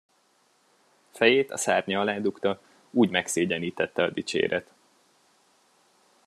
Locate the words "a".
1.51-1.57, 4.03-4.09